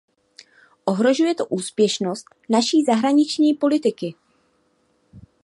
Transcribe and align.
Ohrožuje 0.85 1.35
to 1.35 1.45
úspěšnost 1.45 2.25
naší 2.49 2.83
zahraniční 2.87 3.53
politiky. 3.53 4.15